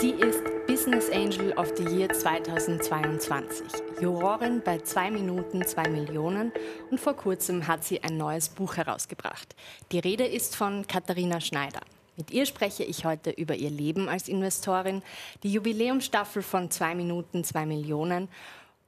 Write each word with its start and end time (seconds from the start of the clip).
Sie 0.00 0.12
ist 0.12 0.42
Business 0.66 1.10
Angel 1.10 1.52
of 1.58 1.74
the 1.76 1.84
Year 1.84 2.08
2022, 2.08 3.66
Jurorin 4.00 4.62
bei 4.64 4.78
2 4.78 5.10
Minuten 5.10 5.62
2 5.62 5.90
Millionen 5.90 6.52
und 6.90 6.98
vor 6.98 7.12
kurzem 7.12 7.66
hat 7.66 7.84
sie 7.84 8.02
ein 8.02 8.16
neues 8.16 8.48
Buch 8.48 8.78
herausgebracht. 8.78 9.54
Die 9.92 9.98
Rede 9.98 10.24
ist 10.24 10.56
von 10.56 10.86
Katharina 10.86 11.38
Schneider. 11.38 11.82
Mit 12.16 12.30
ihr 12.30 12.46
spreche 12.46 12.82
ich 12.82 13.04
heute 13.04 13.28
über 13.28 13.56
ihr 13.56 13.68
Leben 13.68 14.08
als 14.08 14.28
Investorin, 14.28 15.02
die 15.42 15.52
Jubiläumsstaffel 15.52 16.40
von 16.40 16.70
2 16.70 16.94
Minuten 16.94 17.44
2 17.44 17.66
Millionen 17.66 18.30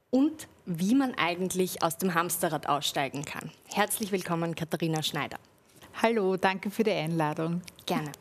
und 0.09 0.47
wie 0.65 0.95
man 0.95 1.13
eigentlich 1.13 1.83
aus 1.83 1.99
dem 1.99 2.15
Hamsterrad 2.15 2.67
aussteigen 2.67 3.23
kann. 3.23 3.51
Herzlich 3.71 4.11
willkommen, 4.11 4.55
Katharina 4.55 5.03
Schneider. 5.03 5.37
Hallo, 6.01 6.37
danke 6.37 6.71
für 6.71 6.83
die 6.83 6.89
Einladung. 6.89 7.61
Gerne. 7.85 8.11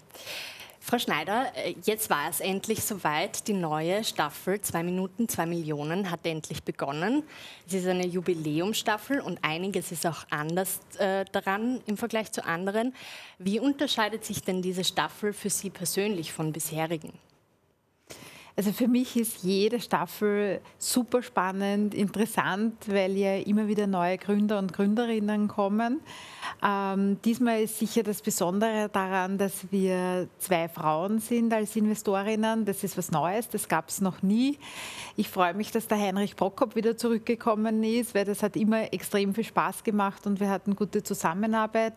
Frau 0.93 0.99
Schneider, 0.99 1.51
äh, 1.57 1.75
jetzt 1.85 2.11
war 2.11 2.29
es 2.29 2.41
endlich 2.41 2.85
soweit. 2.85 3.49
Die 3.49 3.55
neue 3.55 4.05
Staffel 4.05 4.61
2 4.61 4.83
Minuten 4.83 5.27
2 5.27 5.47
Millionen 5.47 6.11
hat 6.11 6.27
endlich 6.27 6.65
begonnen. 6.65 7.23
Es 7.67 7.73
ist 7.73 7.87
eine 7.87 8.07
Jubiläumsstaffel 8.07 9.23
und 9.23 9.39
einiges 9.41 9.91
ist 9.91 10.07
auch 10.07 10.27
anders 10.29 10.81
äh, 10.99 11.25
daran 11.33 11.81
im 11.87 11.97
Vergleich 11.97 12.31
zu 12.31 12.45
anderen. 12.45 12.95
Wie 13.39 13.59
unterscheidet 13.59 14.27
sich 14.27 14.43
denn 14.43 14.61
diese 14.61 14.85
Staffel 14.85 15.33
für 15.33 15.49
Sie 15.49 15.71
persönlich 15.71 16.31
von 16.31 16.53
bisherigen? 16.53 17.15
Also 18.55 18.70
für 18.73 18.87
mich 18.87 19.16
ist 19.16 19.42
jede 19.42 19.80
Staffel 19.80 20.61
super 20.77 21.23
spannend, 21.23 21.95
interessant, 21.95 22.75
weil 22.87 23.16
ja 23.16 23.37
immer 23.37 23.66
wieder 23.66 23.87
neue 23.87 24.19
Gründer 24.19 24.59
und 24.59 24.75
Gründerinnen 24.75 25.48
kommen. 25.48 26.01
Ähm, 26.62 27.16
diesmal 27.25 27.62
ist 27.62 27.78
sicher 27.78 28.02
das 28.02 28.20
Besondere 28.20 28.91
daran, 28.92 29.38
dass 29.38 29.70
wir 29.70 30.28
zwei 30.38 30.69
Frauen 30.69 31.19
sind 31.19 31.53
als 31.55 31.77
Investorinnen. 31.77 32.67
Das 32.67 32.84
ist 32.84 32.98
was 32.98 33.11
Neues, 33.11 33.48
das 33.48 33.69
gab 33.69 33.89
es 33.89 34.03
noch 34.03 34.22
nie. 34.22 34.59
Ich 35.16 35.31
freue 35.31 35.55
mich, 35.55 35.70
dass 35.70 35.89
der 35.89 35.98
Heinrich 35.98 36.37
Prokop 36.37 36.77
wieder 36.77 36.97
zurückgekommen 36.98 37.83
ist, 37.83 38.14
weil 38.14 38.27
das 38.27 38.42
hat 38.42 38.56
immer 38.56 38.92
extrem 38.92 39.34
viel 39.34 39.44
Spaß 39.44 39.83
gemacht 39.83 40.27
und 40.27 40.41
wir 40.41 40.50
hatten 40.50 40.77
gute 40.77 41.03
Zusammenarbeit. 41.03 41.94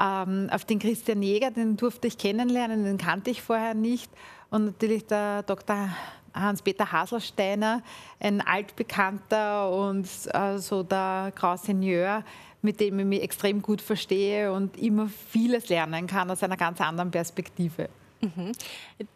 Ähm, 0.00 0.48
auf 0.50 0.64
den 0.64 0.80
Christian 0.80 1.22
Jäger, 1.22 1.52
den 1.52 1.76
durfte 1.76 2.08
ich 2.08 2.18
kennenlernen, 2.18 2.82
den 2.82 2.98
kannte 2.98 3.30
ich 3.30 3.42
vorher 3.42 3.74
nicht. 3.74 4.10
Und 4.54 4.66
natürlich 4.66 5.04
der 5.04 5.42
Dr. 5.42 5.88
Hans-Peter 6.32 6.92
Haselsteiner, 6.92 7.82
ein 8.20 8.40
altbekannter 8.40 9.68
und 9.68 10.06
äh, 10.32 10.58
so 10.58 10.84
der 10.84 11.32
Grausenieur, 11.34 12.22
mit 12.62 12.78
dem 12.78 13.00
ich 13.00 13.04
mich 13.04 13.22
extrem 13.22 13.60
gut 13.60 13.80
verstehe 13.80 14.52
und 14.52 14.76
immer 14.76 15.08
vieles 15.08 15.68
lernen 15.70 16.06
kann 16.06 16.30
aus 16.30 16.44
einer 16.44 16.56
ganz 16.56 16.80
anderen 16.80 17.10
Perspektive. 17.10 17.88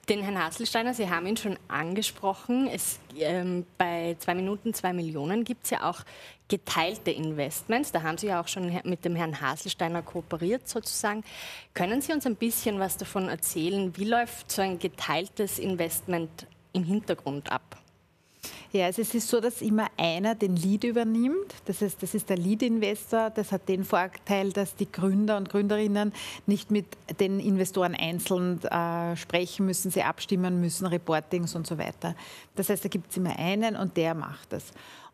Den 0.08 0.22
Herrn 0.22 0.42
Hasselsteiner, 0.42 0.94
Sie 0.94 1.08
haben 1.08 1.26
ihn 1.26 1.36
schon 1.36 1.58
angesprochen. 1.68 2.68
Es, 2.68 2.98
ähm, 3.16 3.66
bei 3.76 4.16
2 4.18 4.34
Minuten 4.34 4.74
2 4.74 4.92
Millionen 4.92 5.44
gibt 5.44 5.64
es 5.64 5.70
ja 5.70 5.88
auch 5.88 6.00
geteilte 6.48 7.10
Investments. 7.10 7.92
Da 7.92 8.02
haben 8.02 8.18
Sie 8.18 8.26
ja 8.26 8.40
auch 8.40 8.48
schon 8.48 8.80
mit 8.84 9.04
dem 9.04 9.16
Herrn 9.16 9.40
Hasselsteiner 9.40 10.02
kooperiert 10.02 10.68
sozusagen. 10.68 11.24
Können 11.74 12.00
Sie 12.00 12.12
uns 12.12 12.26
ein 12.26 12.36
bisschen 12.36 12.78
was 12.78 12.96
davon 12.96 13.28
erzählen? 13.28 13.96
Wie 13.96 14.04
läuft 14.04 14.50
so 14.50 14.62
ein 14.62 14.78
geteiltes 14.78 15.58
Investment 15.58 16.46
im 16.72 16.84
Hintergrund 16.84 17.52
ab? 17.52 17.78
Ja, 18.70 18.84
also 18.84 19.00
es 19.00 19.14
ist 19.14 19.28
so, 19.28 19.41
dass 19.41 19.62
immer 19.62 19.86
einer 19.97 20.34
den 20.34 20.55
Lead 20.55 20.84
übernimmt. 20.84 21.55
Das 21.64 21.80
heißt, 21.80 22.02
das 22.02 22.14
ist 22.14 22.28
der 22.28 22.36
Lead-Investor. 22.36 23.30
Das 23.30 23.50
hat 23.50 23.66
den 23.66 23.83
Vorteil, 23.83 24.52
dass 24.52 24.77
die 24.77 24.91
Gründer 24.92 25.38
und 25.38 25.48
Gründerinnen 25.48 26.12
nicht 26.47 26.70
mit 26.70 26.84
den 27.19 27.41
Investoren 27.41 27.94
einzeln 27.94 28.62
äh, 28.64 29.16
sprechen 29.16 29.64
müssen, 29.64 29.91
sie 29.91 30.02
abstimmen 30.02 30.60
müssen, 30.60 30.86
Reportings 30.86 31.55
und 31.55 31.66
so 31.66 31.78
weiter. 31.78 32.14
Das 32.56 32.69
heißt, 32.69 32.84
da 32.84 32.91
gibt 32.91 33.10
es 33.10 33.16
immer 33.16 33.38
einen 33.38 33.75
und 33.75 33.97
der 33.97 34.15
macht 34.15 34.53
das. 34.53 34.65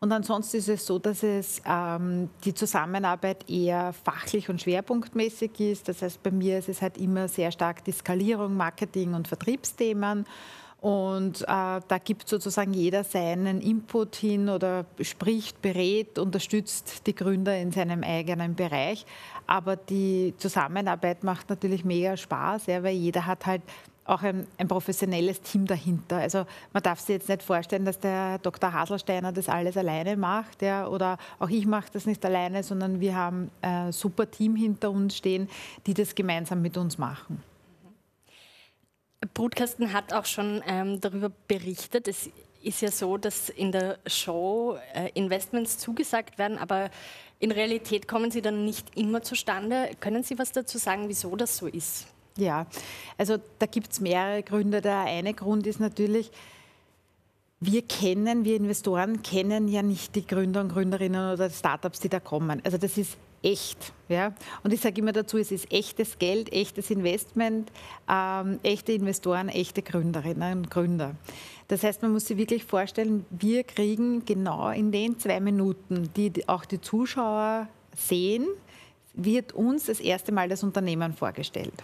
Und 0.00 0.10
ansonsten 0.10 0.56
ist 0.56 0.68
es 0.68 0.84
so, 0.84 0.98
dass 0.98 1.22
es 1.22 1.62
ähm, 1.64 2.28
die 2.44 2.54
Zusammenarbeit 2.54 3.48
eher 3.48 3.92
fachlich 3.92 4.50
und 4.50 4.60
schwerpunktmäßig 4.60 5.60
ist. 5.60 5.88
Das 5.88 6.02
heißt, 6.02 6.22
bei 6.24 6.32
mir 6.32 6.58
ist 6.58 6.68
es 6.68 6.82
halt 6.82 6.98
immer 6.98 7.28
sehr 7.28 7.52
stark 7.52 7.84
die 7.84 7.92
Skalierung, 7.92 8.56
Marketing 8.56 9.14
und 9.14 9.28
Vertriebsthemen. 9.28 10.26
Und 10.84 11.40
äh, 11.40 11.46
da 11.46 11.98
gibt 12.04 12.28
sozusagen 12.28 12.74
jeder 12.74 13.04
seinen 13.04 13.62
Input 13.62 14.16
hin 14.16 14.50
oder 14.50 14.84
spricht, 15.00 15.62
berät, 15.62 16.18
unterstützt 16.18 17.06
die 17.06 17.14
Gründer 17.14 17.56
in 17.56 17.72
seinem 17.72 18.02
eigenen 18.02 18.54
Bereich. 18.54 19.06
Aber 19.46 19.76
die 19.76 20.34
Zusammenarbeit 20.36 21.24
macht 21.24 21.48
natürlich 21.48 21.86
mega 21.86 22.18
Spaß, 22.18 22.66
ja, 22.66 22.82
weil 22.82 22.96
jeder 22.96 23.24
hat 23.24 23.46
halt 23.46 23.62
auch 24.04 24.20
ein, 24.20 24.46
ein, 24.58 24.68
professionelles 24.68 25.40
Team 25.40 25.64
dahinter. 25.64 26.18
Also 26.18 26.44
man 26.74 26.82
darf 26.82 27.00
sich 27.00 27.14
jetzt 27.14 27.30
nicht 27.30 27.42
vorstellen, 27.42 27.86
dass 27.86 27.98
der 27.98 28.36
Dr. 28.40 28.70
Haselsteiner 28.70 29.32
das 29.32 29.48
alles 29.48 29.78
alleine 29.78 30.18
macht, 30.18 30.60
ja, 30.60 30.86
oder 30.86 31.16
auch 31.38 31.48
ich 31.48 31.64
mache 31.64 31.88
das 31.94 32.04
nicht 32.04 32.22
alleine, 32.26 32.62
sondern 32.62 33.00
wir 33.00 33.16
haben 33.16 33.50
ein 33.62 33.90
super 33.90 34.30
Team 34.30 34.54
hinter 34.54 34.90
uns 34.90 35.16
stehen, 35.16 35.48
die 35.86 35.94
das 35.94 36.14
gemeinsam 36.14 36.60
mit 36.60 36.76
uns 36.76 36.98
machen. 36.98 37.42
Brutkasten 39.26 39.92
hat 39.92 40.12
auch 40.12 40.24
schon 40.24 40.62
ähm, 40.66 41.00
darüber 41.00 41.30
berichtet. 41.48 42.08
Es 42.08 42.30
ist 42.62 42.80
ja 42.80 42.90
so, 42.90 43.16
dass 43.16 43.48
in 43.48 43.72
der 43.72 43.98
Show 44.06 44.78
äh, 44.94 45.10
Investments 45.14 45.78
zugesagt 45.78 46.38
werden, 46.38 46.58
aber 46.58 46.90
in 47.38 47.50
Realität 47.50 48.08
kommen 48.08 48.30
sie 48.30 48.42
dann 48.42 48.64
nicht 48.64 48.96
immer 48.96 49.22
zustande. 49.22 49.90
Können 50.00 50.22
Sie 50.22 50.38
was 50.38 50.52
dazu 50.52 50.78
sagen, 50.78 51.08
wieso 51.08 51.36
das 51.36 51.56
so 51.56 51.66
ist? 51.66 52.06
Ja, 52.36 52.66
also 53.18 53.36
da 53.58 53.66
gibt 53.66 53.92
es 53.92 54.00
mehrere 54.00 54.42
Gründe. 54.42 54.80
Der 54.80 55.00
eine 55.00 55.34
Grund 55.34 55.66
ist 55.66 55.78
natürlich, 55.78 56.30
wir 57.60 57.82
kennen, 57.82 58.44
wir 58.44 58.56
Investoren 58.56 59.22
kennen 59.22 59.68
ja 59.68 59.82
nicht 59.82 60.16
die 60.16 60.26
Gründer 60.26 60.60
und 60.62 60.70
Gründerinnen 60.70 61.32
oder 61.32 61.50
Startups, 61.50 62.00
die 62.00 62.08
da 62.08 62.20
kommen. 62.20 62.60
Also 62.64 62.78
das 62.78 62.98
ist 62.98 63.16
echt. 63.44 63.92
Ja? 64.08 64.34
Und 64.62 64.72
ich 64.72 64.80
sage 64.80 65.00
immer 65.00 65.12
dazu, 65.12 65.38
es 65.38 65.52
ist 65.52 65.70
echtes 65.72 66.18
Geld, 66.18 66.52
echtes 66.52 66.90
Investment, 66.90 67.70
ähm, 68.08 68.58
echte 68.62 68.92
Investoren, 68.92 69.48
echte 69.48 69.82
Gründerinnen 69.82 70.58
und 70.58 70.70
Gründer. 70.70 71.14
Das 71.68 71.82
heißt, 71.82 72.02
man 72.02 72.12
muss 72.12 72.26
sich 72.26 72.36
wirklich 72.36 72.64
vorstellen, 72.64 73.24
wir 73.30 73.64
kriegen 73.64 74.24
genau 74.24 74.70
in 74.70 74.92
den 74.92 75.18
zwei 75.18 75.40
Minuten, 75.40 76.10
die 76.16 76.46
auch 76.48 76.64
die 76.64 76.80
Zuschauer 76.80 77.68
sehen, 77.96 78.46
wird 79.14 79.52
uns 79.52 79.86
das 79.86 80.00
erste 80.00 80.32
Mal 80.32 80.48
das 80.48 80.62
Unternehmen 80.62 81.12
vorgestellt. 81.12 81.74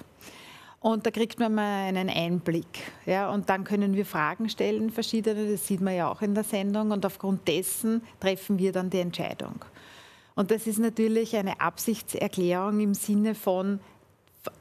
Und 0.81 1.05
da 1.05 1.11
kriegt 1.11 1.39
man 1.39 1.55
mal 1.55 1.89
einen 1.89 2.09
Einblick. 2.09 2.91
Ja, 3.05 3.31
und 3.31 3.51
dann 3.51 3.65
können 3.65 3.95
wir 3.95 4.07
Fragen 4.07 4.49
stellen, 4.49 4.91
verschiedene, 4.91 5.53
das 5.53 5.67
sieht 5.67 5.83
man 5.83 5.95
ja 5.95 6.11
auch 6.11 6.23
in 6.23 6.35
der 6.35 6.43
Sendung. 6.43 6.91
Und 6.91 7.05
aufgrund 7.05 7.47
dessen 7.47 8.03
treffen 8.19 8.59
wir 8.59 8.73
dann 8.73 8.89
die 8.89 9.01
Entscheidung. 9.01 9.57
Und 10.41 10.51
das 10.51 10.67
ist 10.67 10.79
natürlich 10.79 11.37
eine 11.37 11.61
Absichtserklärung 11.61 12.81
im 12.81 12.95
Sinne 12.95 13.35
von, 13.35 13.79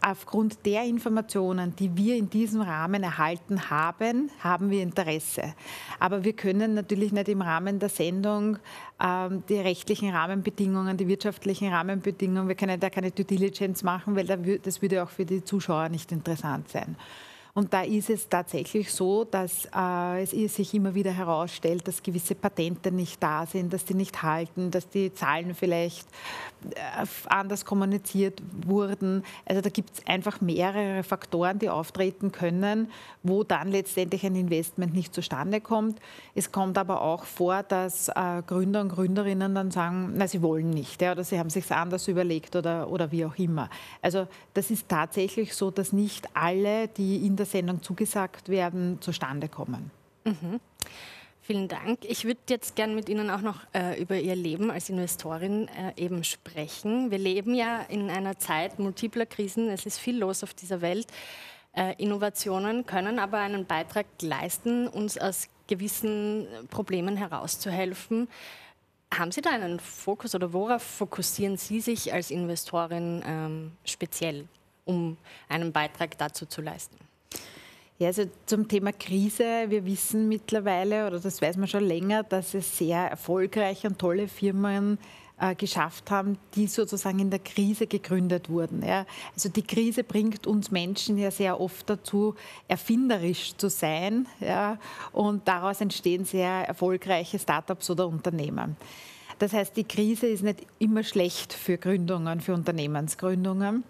aufgrund 0.01 0.65
der 0.65 0.83
Informationen, 0.83 1.73
die 1.73 1.95
wir 1.95 2.17
in 2.17 2.29
diesem 2.29 2.59
Rahmen 2.59 3.01
erhalten 3.01 3.69
haben, 3.69 4.29
haben 4.43 4.71
wir 4.71 4.83
Interesse. 4.83 5.53
Aber 5.97 6.25
wir 6.25 6.33
können 6.33 6.73
natürlich 6.73 7.13
nicht 7.13 7.29
im 7.29 7.41
Rahmen 7.41 7.79
der 7.79 7.87
Sendung 7.87 8.57
ähm, 9.01 9.43
die 9.47 9.55
rechtlichen 9.55 10.13
Rahmenbedingungen, 10.13 10.97
die 10.97 11.07
wirtschaftlichen 11.07 11.71
Rahmenbedingungen, 11.71 12.49
wir 12.49 12.55
können 12.55 12.77
da 12.77 12.89
keine 12.89 13.11
Due 13.11 13.23
Diligence 13.23 13.81
machen, 13.81 14.17
weil 14.17 14.59
das 14.61 14.81
würde 14.81 15.01
auch 15.01 15.09
für 15.09 15.23
die 15.23 15.45
Zuschauer 15.45 15.87
nicht 15.87 16.11
interessant 16.11 16.67
sein. 16.67 16.97
Und 17.59 17.73
da 17.73 17.81
ist 17.81 18.09
es 18.09 18.29
tatsächlich 18.29 18.89
so, 18.89 19.25
dass 19.25 19.67
äh, 19.75 20.23
es 20.23 20.55
sich 20.55 20.73
immer 20.73 20.95
wieder 20.95 21.11
herausstellt, 21.11 21.85
dass 21.89 22.01
gewisse 22.01 22.33
Patente 22.33 22.89
nicht 22.89 23.21
da 23.21 23.45
sind, 23.45 23.73
dass 23.73 23.83
die 23.83 23.95
nicht 23.95 24.23
halten, 24.23 24.71
dass 24.71 24.87
die 24.87 25.13
Zahlen 25.13 25.53
vielleicht 25.53 26.07
äh, 26.71 27.05
anders 27.25 27.65
kommuniziert 27.65 28.41
wurden. 28.65 29.25
Also 29.45 29.59
da 29.59 29.69
gibt 29.69 29.89
es 29.93 30.07
einfach 30.07 30.39
mehrere 30.39 31.03
Faktoren, 31.03 31.59
die 31.59 31.69
auftreten 31.69 32.31
können, 32.31 32.89
wo 33.23 33.43
dann 33.43 33.71
letztendlich 33.71 34.25
ein 34.25 34.37
Investment 34.37 34.93
nicht 34.93 35.13
zustande 35.13 35.59
kommt. 35.59 35.99
Es 36.35 36.53
kommt 36.53 36.77
aber 36.77 37.01
auch 37.01 37.25
vor, 37.25 37.63
dass 37.63 38.07
äh, 38.07 38.41
Gründer 38.47 38.79
und 38.79 38.89
Gründerinnen 38.89 39.53
dann 39.53 39.71
sagen, 39.71 40.13
na, 40.15 40.29
sie 40.29 40.41
wollen 40.41 40.69
nicht 40.69 41.01
ja, 41.01 41.11
oder 41.11 41.25
sie 41.25 41.37
haben 41.37 41.49
sich 41.49 41.69
anders 41.69 42.07
überlegt 42.07 42.55
oder, 42.55 42.89
oder 42.89 43.11
wie 43.11 43.25
auch 43.25 43.37
immer. 43.37 43.69
Also 44.01 44.27
das 44.53 44.71
ist 44.71 44.87
tatsächlich 44.87 45.53
so, 45.53 45.71
dass 45.71 45.91
nicht 45.91 46.29
alle, 46.33 46.87
die 46.87 47.25
in 47.25 47.35
der 47.35 47.48
Sendung 47.49 47.81
zugesagt 47.81 48.49
werden, 48.49 49.01
zustande 49.01 49.49
kommen. 49.49 49.91
Mhm. 50.25 50.59
Vielen 51.41 51.67
Dank. 51.67 52.05
Ich 52.05 52.25
würde 52.25 52.39
jetzt 52.47 52.75
gerne 52.75 52.93
mit 52.93 53.09
Ihnen 53.09 53.31
auch 53.31 53.41
noch 53.41 53.61
äh, 53.73 53.99
über 53.99 54.19
Ihr 54.19 54.35
Leben 54.35 54.69
als 54.69 54.87
Investorin 54.89 55.67
äh, 55.69 55.93
eben 55.99 56.23
sprechen. 56.23 57.09
Wir 57.09 57.17
leben 57.17 57.55
ja 57.55 57.81
in 57.89 58.11
einer 58.11 58.37
Zeit 58.37 58.77
multipler 58.77 59.25
Krisen. 59.25 59.67
Es 59.69 59.87
ist 59.87 59.97
viel 59.97 60.19
los 60.19 60.43
auf 60.43 60.53
dieser 60.53 60.81
Welt. 60.81 61.07
Äh, 61.75 61.95
Innovationen 61.97 62.85
können 62.85 63.17
aber 63.17 63.39
einen 63.39 63.65
Beitrag 63.65 64.05
leisten, 64.21 64.87
uns 64.87 65.17
aus 65.17 65.47
gewissen 65.65 66.45
Problemen 66.69 67.17
herauszuhelfen. 67.17 68.27
Haben 69.11 69.31
Sie 69.31 69.41
da 69.41 69.49
einen 69.49 69.79
Fokus 69.79 70.35
oder 70.35 70.53
worauf 70.53 70.83
fokussieren 70.83 71.57
Sie 71.57 71.81
sich 71.81 72.13
als 72.13 72.29
Investorin 72.29 73.23
ähm, 73.25 73.71
speziell, 73.85 74.47
um 74.85 75.17
einen 75.47 75.71
Beitrag 75.71 76.15
dazu 76.19 76.45
zu 76.45 76.61
leisten? 76.61 77.08
Ja, 77.99 78.07
also 78.07 78.23
zum 78.45 78.65
Thema 78.69 78.93
Krise, 78.93 79.65
wir 79.67 79.83
wissen 79.83 80.29
mittlerweile, 80.29 81.05
oder 81.05 81.19
das 81.19 81.41
weiß 81.41 81.57
man 81.57 81.67
schon 81.67 81.83
länger, 81.83 82.23
dass 82.23 82.53
es 82.53 82.77
sehr 82.77 82.97
erfolgreiche 82.97 83.89
und 83.89 83.99
tolle 83.99 84.29
Firmen 84.29 84.97
äh, 85.37 85.53
geschafft 85.53 86.09
haben, 86.09 86.37
die 86.55 86.67
sozusagen 86.67 87.19
in 87.19 87.29
der 87.29 87.39
Krise 87.39 87.87
gegründet 87.87 88.49
wurden. 88.49 88.85
Ja. 88.85 89.05
Also 89.35 89.49
die 89.49 89.63
Krise 89.63 90.05
bringt 90.05 90.47
uns 90.47 90.71
Menschen 90.71 91.17
ja 91.17 91.29
sehr 91.29 91.59
oft 91.59 91.89
dazu, 91.89 92.35
erfinderisch 92.69 93.57
zu 93.57 93.69
sein. 93.69 94.27
Ja, 94.39 94.77
und 95.11 95.45
daraus 95.45 95.81
entstehen 95.81 96.23
sehr 96.23 96.69
erfolgreiche 96.69 97.37
Startups 97.37 97.89
oder 97.89 98.07
Unternehmen. 98.07 98.77
Das 99.39 99.51
heißt, 99.51 99.75
die 99.75 99.83
Krise 99.83 100.27
ist 100.27 100.43
nicht 100.43 100.65
immer 100.79 101.03
schlecht 101.03 101.51
für 101.51 101.77
Gründungen, 101.77 102.39
für 102.39 102.53
Unternehmensgründungen. 102.53 103.83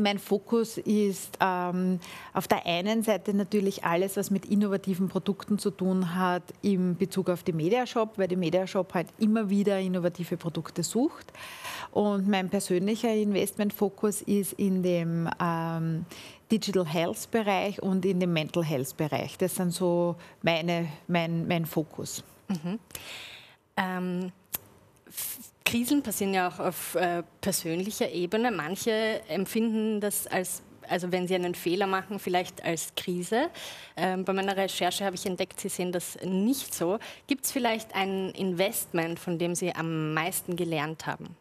Mein 0.00 0.18
Fokus 0.18 0.78
ist 0.78 1.36
ähm, 1.40 2.00
auf 2.32 2.48
der 2.48 2.64
einen 2.64 3.02
Seite 3.02 3.34
natürlich 3.34 3.84
alles, 3.84 4.16
was 4.16 4.30
mit 4.30 4.46
innovativen 4.46 5.08
Produkten 5.08 5.58
zu 5.58 5.70
tun 5.70 6.14
hat, 6.14 6.42
im 6.62 6.96
Bezug 6.96 7.28
auf 7.28 7.42
die 7.42 7.52
Mediashop, 7.52 8.16
weil 8.16 8.28
die 8.28 8.36
Mediashop 8.36 8.94
halt 8.94 9.08
immer 9.18 9.50
wieder 9.50 9.78
innovative 9.78 10.38
Produkte 10.38 10.82
sucht. 10.82 11.30
Und 11.90 12.26
mein 12.26 12.48
persönlicher 12.48 13.12
Investmentfokus 13.12 14.22
ist 14.22 14.54
in 14.54 14.82
dem 14.82 15.28
ähm, 15.38 16.06
Digital 16.50 16.86
Health 16.86 17.30
Bereich 17.30 17.82
und 17.82 18.06
in 18.06 18.18
dem 18.18 18.32
Mental 18.32 18.64
Health 18.64 18.96
Bereich. 18.96 19.36
Das 19.36 19.56
sind 19.56 19.72
so 19.72 20.16
meine, 20.40 20.88
mein, 21.06 21.46
mein 21.46 21.66
Fokus. 21.66 22.24
Mhm. 22.48 22.78
Ähm 23.76 24.32
Krisen 25.64 26.02
passieren 26.02 26.34
ja 26.34 26.48
auch 26.48 26.58
auf 26.58 26.94
äh, 26.94 27.22
persönlicher 27.40 28.10
Ebene. 28.10 28.50
Manche 28.50 29.20
empfinden 29.28 30.00
das 30.00 30.26
als 30.26 30.62
also 30.88 31.10
wenn 31.12 31.26
Sie 31.26 31.34
einen 31.34 31.54
Fehler 31.54 31.86
machen, 31.86 32.18
vielleicht 32.18 32.64
als 32.64 32.94
Krise. 32.96 33.48
Ähm, 33.96 34.24
bei 34.24 34.32
meiner 34.32 34.56
Recherche 34.56 35.04
habe 35.04 35.16
ich 35.16 35.26
entdeckt, 35.26 35.60
Sie 35.60 35.68
sehen 35.68 35.92
das 35.92 36.18
nicht 36.22 36.74
so. 36.74 36.98
Gibt 37.26 37.44
es 37.44 37.52
vielleicht 37.52 37.94
ein 37.94 38.30
Investment, 38.30 39.18
von 39.18 39.38
dem 39.38 39.54
Sie 39.54 39.74
am 39.74 40.12
meisten 40.12 40.56
gelernt 40.56 41.06
haben? 41.06 41.36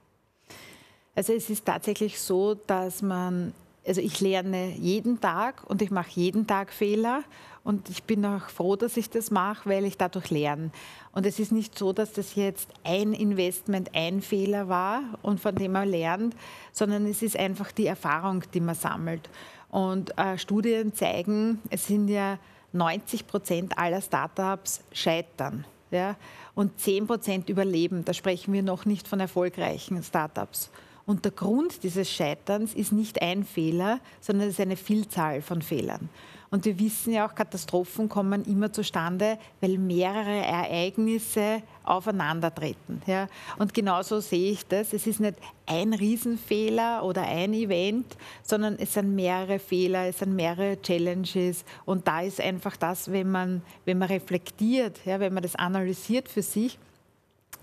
Also 1.15 1.33
es 1.33 1.49
ist 1.49 1.65
tatsächlich 1.65 2.19
so, 2.19 2.53
dass 2.53 3.01
man, 3.01 3.53
also 3.85 4.01
ich 4.01 4.19
lerne 4.19 4.75
jeden 4.77 5.19
Tag 5.19 5.63
und 5.67 5.81
ich 5.81 5.91
mache 5.91 6.11
jeden 6.11 6.45
Tag 6.45 6.71
Fehler 6.71 7.23
und 7.63 7.89
ich 7.89 8.03
bin 8.03 8.25
auch 8.25 8.49
froh, 8.49 8.75
dass 8.75 8.97
ich 8.97 9.09
das 9.09 9.31
mache, 9.31 9.69
weil 9.69 9.85
ich 9.85 9.97
dadurch 9.97 10.29
lerne. 10.29 10.71
Und 11.11 11.25
es 11.25 11.39
ist 11.39 11.51
nicht 11.51 11.77
so, 11.77 11.93
dass 11.93 12.13
das 12.13 12.35
jetzt 12.35 12.69
ein 12.83 13.13
Investment, 13.13 13.91
ein 13.93 14.21
Fehler 14.21 14.67
war 14.67 15.01
und 15.21 15.39
von 15.39 15.55
dem 15.55 15.73
man 15.73 15.87
lernt, 15.87 16.35
sondern 16.71 17.05
es 17.05 17.21
ist 17.21 17.37
einfach 17.37 17.71
die 17.71 17.85
Erfahrung, 17.85 18.43
die 18.53 18.61
man 18.61 18.75
sammelt. 18.75 19.29
Und 19.69 20.17
äh, 20.17 20.37
Studien 20.37 20.93
zeigen, 20.93 21.59
es 21.69 21.87
sind 21.87 22.07
ja 22.07 22.39
90 22.73 23.27
Prozent 23.27 23.77
aller 23.77 24.01
Startups 24.01 24.81
scheitern. 24.91 25.65
Ja? 25.91 26.15
Und 26.55 26.79
10 26.79 27.07
Prozent 27.07 27.49
überleben. 27.49 28.05
Da 28.05 28.13
sprechen 28.13 28.53
wir 28.53 28.63
noch 28.63 28.85
nicht 28.85 29.07
von 29.07 29.19
erfolgreichen 29.19 30.01
Startups. 30.03 30.71
Und 31.11 31.25
der 31.25 31.33
Grund 31.33 31.83
dieses 31.83 32.09
Scheiterns 32.09 32.73
ist 32.73 32.93
nicht 32.93 33.21
ein 33.21 33.43
Fehler, 33.43 33.99
sondern 34.21 34.47
es 34.47 34.53
ist 34.53 34.61
eine 34.61 34.77
Vielzahl 34.77 35.41
von 35.41 35.61
Fehlern. 35.61 36.07
Und 36.49 36.63
wir 36.63 36.79
wissen 36.79 37.11
ja 37.11 37.27
auch, 37.27 37.35
Katastrophen 37.35 38.07
kommen 38.07 38.45
immer 38.45 38.71
zustande, 38.71 39.37
weil 39.59 39.77
mehrere 39.77 40.37
Ereignisse 40.37 41.63
aufeinandertreten. 41.83 43.01
Ja. 43.07 43.27
Und 43.57 43.73
genauso 43.73 44.21
sehe 44.21 44.53
ich 44.53 44.65
das. 44.65 44.93
Es 44.93 45.05
ist 45.05 45.19
nicht 45.19 45.35
ein 45.65 45.93
Riesenfehler 45.93 47.03
oder 47.03 47.23
ein 47.23 47.53
Event, 47.55 48.05
sondern 48.41 48.77
es 48.79 48.93
sind 48.93 49.13
mehrere 49.13 49.59
Fehler, 49.59 50.07
es 50.07 50.19
sind 50.19 50.33
mehrere 50.33 50.81
Challenges. 50.81 51.65
Und 51.83 52.07
da 52.07 52.21
ist 52.21 52.39
einfach 52.39 52.77
das, 52.77 53.11
wenn 53.11 53.29
man, 53.29 53.63
wenn 53.83 53.97
man 53.97 54.07
reflektiert, 54.07 55.01
ja, 55.03 55.19
wenn 55.19 55.33
man 55.33 55.43
das 55.43 55.57
analysiert 55.57 56.29
für 56.29 56.41
sich, 56.41 56.79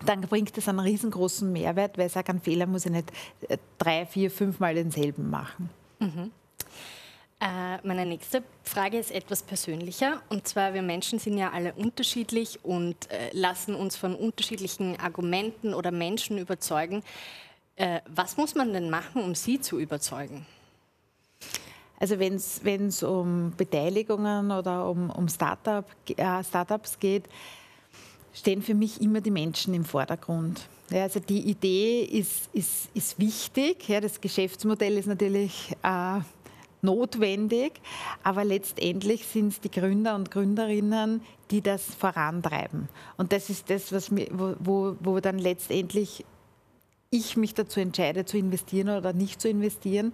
dann 0.04 0.20
bringt 0.22 0.56
es 0.56 0.68
einen 0.68 0.80
riesengroßen 0.80 1.52
Mehrwert, 1.52 1.98
weil 1.98 2.06
ich 2.06 2.12
sage, 2.12 2.30
einen 2.30 2.40
Fehler 2.40 2.66
muss 2.66 2.86
ich 2.86 2.92
nicht 2.92 3.12
äh, 3.48 3.58
drei, 3.78 4.06
vier, 4.06 4.30
fünfmal 4.30 4.74
denselben 4.74 5.30
machen. 5.30 5.70
Mhm. 5.98 6.30
Äh, 7.40 7.86
meine 7.86 8.04
nächste 8.04 8.42
Frage 8.64 8.98
ist 8.98 9.12
etwas 9.12 9.42
persönlicher. 9.42 10.22
Und 10.28 10.48
zwar, 10.48 10.74
wir 10.74 10.82
Menschen 10.82 11.18
sind 11.18 11.38
ja 11.38 11.50
alle 11.50 11.72
unterschiedlich 11.74 12.58
und 12.64 13.10
äh, 13.10 13.30
lassen 13.32 13.74
uns 13.74 13.96
von 13.96 14.14
unterschiedlichen 14.14 14.98
Argumenten 14.98 15.72
oder 15.72 15.92
Menschen 15.92 16.38
überzeugen. 16.38 17.02
Äh, 17.76 18.00
was 18.08 18.36
muss 18.36 18.56
man 18.56 18.72
denn 18.72 18.90
machen, 18.90 19.22
um 19.22 19.36
sie 19.36 19.60
zu 19.60 19.78
überzeugen? 19.78 20.46
Also 22.00 22.18
wenn 22.18 22.34
es 22.34 23.02
um 23.02 23.52
Beteiligungen 23.56 24.50
oder 24.50 24.88
um, 24.88 25.10
um 25.10 25.28
Startup, 25.28 25.84
äh, 26.16 26.44
Startups 26.44 26.98
geht, 26.98 27.24
stehen 28.38 28.62
für 28.62 28.74
mich 28.74 29.00
immer 29.00 29.20
die 29.20 29.30
Menschen 29.30 29.74
im 29.74 29.84
Vordergrund. 29.84 30.60
Ja, 30.90 31.02
also 31.02 31.20
die 31.20 31.40
Idee 31.40 32.02
ist, 32.02 32.48
ist, 32.52 32.88
ist 32.94 33.18
wichtig. 33.18 33.88
Ja, 33.88 34.00
das 34.00 34.20
Geschäftsmodell 34.20 34.96
ist 34.96 35.06
natürlich 35.06 35.76
äh, 35.82 36.20
notwendig, 36.80 37.72
aber 38.22 38.44
letztendlich 38.44 39.26
sind 39.26 39.48
es 39.48 39.60
die 39.60 39.70
Gründer 39.70 40.14
und 40.14 40.30
Gründerinnen, 40.30 41.20
die 41.50 41.60
das 41.60 41.82
vorantreiben. 41.82 42.88
Und 43.16 43.32
das 43.32 43.50
ist 43.50 43.68
das, 43.68 43.92
was 43.92 44.10
mir, 44.10 44.28
wo, 44.32 44.54
wo, 44.60 44.96
wo 45.00 45.20
dann 45.20 45.38
letztendlich 45.38 46.24
ich 47.10 47.36
mich 47.36 47.54
dazu 47.54 47.80
entscheide, 47.80 48.24
zu 48.24 48.38
investieren 48.38 48.90
oder 48.90 49.12
nicht 49.12 49.40
zu 49.40 49.48
investieren. 49.48 50.12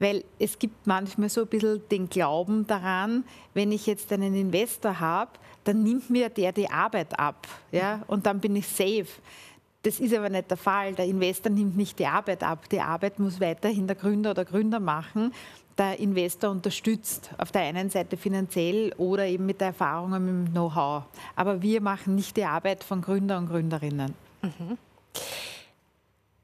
Weil 0.00 0.24
es 0.38 0.58
gibt 0.58 0.86
manchmal 0.86 1.28
so 1.28 1.42
ein 1.42 1.46
bisschen 1.46 1.82
den 1.88 2.08
Glauben 2.08 2.66
daran, 2.66 3.22
wenn 3.54 3.70
ich 3.70 3.86
jetzt 3.86 4.12
einen 4.12 4.34
Investor 4.34 4.98
habe, 4.98 5.30
dann 5.62 5.84
nimmt 5.84 6.10
mir 6.10 6.28
der 6.28 6.50
die 6.50 6.68
Arbeit 6.68 7.16
ab 7.18 7.46
ja, 7.70 8.02
und 8.08 8.26
dann 8.26 8.40
bin 8.40 8.56
ich 8.56 8.66
safe. 8.66 9.06
Das 9.82 10.00
ist 10.00 10.12
aber 10.14 10.28
nicht 10.28 10.50
der 10.50 10.58
Fall. 10.58 10.94
Der 10.94 11.06
Investor 11.06 11.52
nimmt 11.52 11.76
nicht 11.76 11.98
die 11.98 12.06
Arbeit 12.06 12.42
ab. 12.42 12.68
Die 12.68 12.80
Arbeit 12.80 13.18
muss 13.18 13.40
weiterhin 13.40 13.86
der 13.86 13.96
Gründer 13.96 14.32
oder 14.32 14.44
Gründer 14.44 14.80
machen 14.80 15.32
der 15.80 15.98
Investor 15.98 16.50
unterstützt, 16.50 17.30
auf 17.38 17.52
der 17.52 17.62
einen 17.62 17.88
Seite 17.88 18.18
finanziell 18.18 18.92
oder 18.98 19.26
eben 19.26 19.46
mit 19.46 19.62
der 19.62 19.68
Erfahrung 19.68 20.12
und 20.12 20.24
mit 20.24 20.46
dem 20.46 20.52
Know-how. 20.52 21.04
Aber 21.34 21.62
wir 21.62 21.80
machen 21.80 22.14
nicht 22.16 22.36
die 22.36 22.44
Arbeit 22.44 22.84
von 22.84 23.00
Gründer 23.00 23.38
und 23.38 23.48
Gründerinnen. 23.48 24.14
Mhm. 24.42 24.76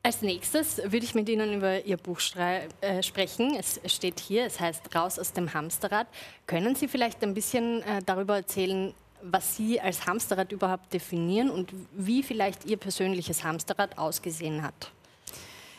Als 0.07 0.23
nächstes 0.23 0.77
würde 0.77 0.99
ich 0.99 1.17
mit 1.17 1.29
Ihnen 1.29 1.55
über 1.55 1.85
Ihr 1.85 1.97
Buch 1.97 2.21
äh, 2.37 3.03
sprechen. 3.03 3.57
Es 3.59 3.81
steht 3.93 4.21
hier, 4.21 4.45
es 4.45 4.61
heißt 4.61 4.95
Raus 4.95 5.19
aus 5.19 5.33
dem 5.33 5.53
Hamsterrad. 5.53 6.07
Können 6.47 6.77
Sie 6.77 6.87
vielleicht 6.87 7.25
ein 7.25 7.35
bisschen 7.35 7.83
äh, 7.83 8.03
darüber 8.07 8.37
erzählen, 8.37 8.95
was 9.23 9.57
Sie 9.57 9.81
als 9.81 10.07
Hamsterrad 10.07 10.53
überhaupt 10.53 10.95
definieren 10.95 11.51
und 11.51 11.73
wie 11.91 12.23
vielleicht 12.23 12.67
Ihr 12.67 12.77
persönliches 12.77 13.43
Hamsterrad 13.43 13.99
ausgesehen 13.99 14.63
hat? 14.63 14.93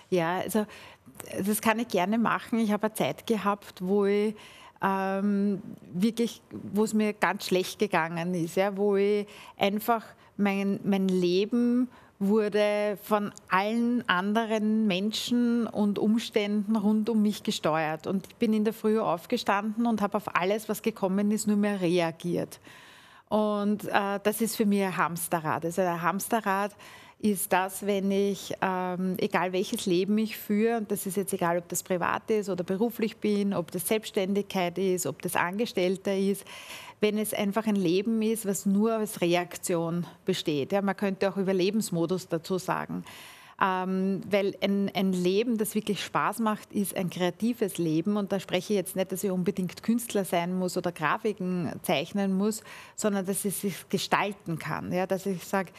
Ja, 0.09 0.39
also 0.39 0.65
das 1.41 1.61
kann 1.61 1.79
ich 1.79 1.87
gerne 1.87 2.17
machen. 2.17 2.59
Ich 2.59 2.73
habe 2.73 2.87
eine 2.87 2.95
Zeit 2.95 3.25
gehabt, 3.27 3.75
wo 3.81 4.03
ich 4.03 4.35
ähm, 4.83 5.61
wirklich, 5.93 6.41
wo 6.51 6.83
es 6.83 6.93
mir 6.93 7.13
ganz 7.13 7.45
schlecht 7.45 7.79
gegangen 7.79 8.33
ist, 8.33 8.57
ja, 8.57 8.75
wo 8.75 8.97
ich 8.97 9.25
einfach 9.55 10.03
mein, 10.35 10.81
mein 10.83 11.07
Leben 11.07 11.87
wurde 12.19 12.97
von 13.03 13.31
allen 13.49 14.07
anderen 14.09 14.87
Menschen 14.87 15.67
und 15.67 15.99
Umständen 15.99 16.75
rund 16.75 17.09
um 17.09 17.21
mich 17.21 17.43
gesteuert. 17.43 18.07
Und 18.07 18.27
ich 18.27 18.35
bin 18.37 18.53
in 18.53 18.63
der 18.63 18.73
Früh 18.73 18.99
aufgestanden 18.99 19.85
und 19.85 20.01
habe 20.01 20.17
auf 20.17 20.35
alles, 20.35 20.67
was 20.67 20.81
gekommen 20.81 21.29
ist, 21.31 21.47
nur 21.47 21.57
mehr 21.57 21.79
reagiert. 21.79 22.59
Und 23.29 23.85
äh, 23.85 24.19
das 24.23 24.41
ist 24.41 24.55
für 24.55 24.65
mich 24.65 24.83
ein 24.83 24.97
Hamsterrad. 24.97 25.65
Also 25.65 25.81
ein 25.81 26.01
Hamsterrad 26.01 26.71
ist 27.19 27.51
das, 27.51 27.85
wenn 27.85 28.11
ich, 28.11 28.53
ähm, 28.61 29.15
egal 29.17 29.51
welches 29.51 29.85
Leben 29.85 30.17
ich 30.17 30.37
führe, 30.37 30.77
und 30.77 30.91
das 30.91 31.05
ist 31.07 31.17
jetzt 31.17 31.33
egal, 31.33 31.57
ob 31.57 31.67
das 31.67 31.81
privat 31.81 32.29
ist 32.29 32.49
oder 32.49 32.63
beruflich 32.63 33.17
bin, 33.17 33.53
ob 33.53 33.71
das 33.71 33.87
Selbstständigkeit 33.87 34.77
ist, 34.77 35.07
ob 35.07 35.21
das 35.23 35.35
Angestellter 35.35 36.15
ist, 36.15 36.45
wenn 36.99 37.17
es 37.17 37.33
einfach 37.33 37.65
ein 37.65 37.75
Leben 37.75 38.21
ist, 38.21 38.45
was 38.45 38.65
nur 38.65 38.93
als 38.93 39.21
Reaktion 39.21 40.05
besteht. 40.25 40.71
Ja, 40.71 40.81
man 40.81 40.95
könnte 40.95 41.29
auch 41.29 41.37
Überlebensmodus 41.37 42.27
dazu 42.27 42.57
sagen. 42.57 43.03
Ähm, 43.59 44.21
weil 44.29 44.55
ein, 44.61 44.91
ein, 44.93 45.13
Leben, 45.13 45.57
das 45.57 45.73
wirklich 45.73 46.03
Spaß 46.03 46.39
macht, 46.39 46.71
ist 46.71 46.95
ein 46.95 47.09
kreatives 47.09 47.79
Leben. 47.79 48.15
Und 48.15 48.31
da 48.31 48.39
spreche 48.39 48.73
ich 48.73 48.77
jetzt 48.77 48.95
nicht, 48.95 49.11
dass 49.11 49.23
ich 49.23 49.31
unbedingt 49.31 49.81
Künstler 49.81 50.25
sein 50.25 50.55
muss 50.55 50.77
oder 50.77 50.91
Grafiken 50.91 51.71
zeichnen 51.81 52.37
muss, 52.37 52.61
sondern 52.95 53.25
dass 53.25 53.45
ich 53.45 53.63
es 53.63 53.89
gestalten 53.89 54.59
kann. 54.59 54.91
Ja, 54.91 55.07
dass 55.07 55.25
ich 55.25 55.43
sage, 55.43 55.71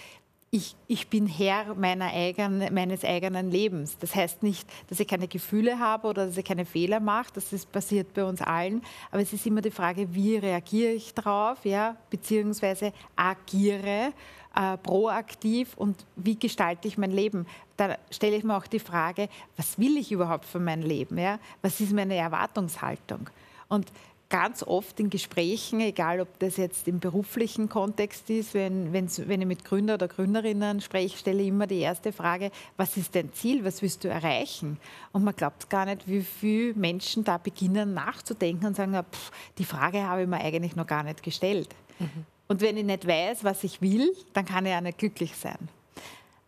ich, 0.51 0.75
ich 0.87 1.09
bin 1.09 1.27
Herr 1.27 1.75
meiner 1.75 2.07
eigenen, 2.07 2.73
meines 2.73 3.05
eigenen 3.05 3.51
Lebens. 3.51 3.99
Das 3.99 4.15
heißt 4.15 4.43
nicht, 4.43 4.69
dass 4.89 4.99
ich 4.99 5.07
keine 5.07 5.29
Gefühle 5.29 5.79
habe 5.79 6.09
oder 6.09 6.27
dass 6.27 6.37
ich 6.37 6.45
keine 6.45 6.65
Fehler 6.65 7.01
mache. 7.01 7.29
Das 7.35 7.53
ist 7.53 7.71
passiert 7.71 8.15
bei 8.15 8.25
uns 8.25 8.41
allen. 8.41 8.83
Aber 9.11 9.21
es 9.21 9.33
ist 9.33 9.47
immer 9.47 9.61
die 9.61 9.71
Frage, 9.71 10.15
wie 10.15 10.37
reagiere 10.37 10.93
ich 10.93 11.13
darauf, 11.13 11.65
ja, 11.65 11.97
beziehungsweise 12.09 12.93
agiere 13.15 14.13
äh, 14.55 14.79
proaktiv 14.79 15.77
und 15.77 16.07
wie 16.17 16.39
gestalte 16.39 16.89
ich 16.89 16.97
mein 16.97 17.11
Leben. 17.11 17.47
Da 17.77 17.99
stelle 18.11 18.37
ich 18.37 18.45
mir 18.45 18.57
auch 18.57 18.67
die 18.67 18.81
Frage, 18.81 19.29
was 19.57 19.79
will 19.79 19.99
ich 19.99 20.11
überhaupt 20.11 20.47
von 20.47 20.65
meinem 20.65 20.83
Leben? 20.83 21.19
Ja? 21.19 21.39
Was 21.61 21.79
ist 21.81 21.93
meine 21.93 22.15
Erwartungshaltung? 22.15 23.29
Und 23.69 23.93
ganz 24.31 24.63
oft 24.63 25.01
in 25.01 25.09
Gesprächen, 25.09 25.81
egal 25.81 26.21
ob 26.21 26.39
das 26.39 26.59
jetzt 26.59 26.87
im 26.87 27.01
beruflichen 27.01 27.69
Kontext 27.69 28.29
ist, 28.29 28.53
wenn, 28.53 28.93
wenn 28.93 29.07
ich 29.07 29.47
mit 29.47 29.65
Gründer 29.65 29.95
oder 29.95 30.07
Gründerinnen 30.07 30.81
spreche, 30.81 31.17
stelle 31.17 31.43
ich 31.43 31.49
immer 31.49 31.67
die 31.67 31.79
erste 31.79 32.13
Frage, 32.13 32.51
was 32.77 32.97
ist 32.99 33.15
dein 33.15 33.33
Ziel, 33.33 33.65
was 33.65 33.81
willst 33.81 34.05
du 34.05 34.09
erreichen? 34.09 34.79
Und 35.13 35.25
man 35.25 35.35
glaubt 35.35 35.71
gar 35.71 35.87
nicht, 35.87 36.07
wie 36.07 36.21
viele 36.23 36.75
Menschen 36.75 37.25
da 37.25 37.39
beginnen 37.39 37.95
nachzudenken 37.95 38.67
und 38.67 38.77
sagen, 38.77 38.93
pff, 38.93 39.31
die 39.57 39.65
Frage 39.65 40.03
habe 40.03 40.23
ich 40.23 40.29
mir 40.29 40.41
eigentlich 40.41 40.77
noch 40.77 40.87
gar 40.87 41.05
nicht 41.05 41.23
gestellt. 41.23 41.75
Mhm. 41.99 42.27
Und 42.49 42.61
wenn 42.61 42.77
ich 42.77 42.85
nicht 42.85 43.07
weiß, 43.07 43.45
was 43.45 43.65
ich 43.65 43.81
will, 43.81 44.15
dann 44.35 44.45
kann 44.45 44.67
ich 44.67 44.75
auch 44.75 44.81
nicht 44.81 44.99
glücklich 44.99 45.35
sein. 45.37 45.59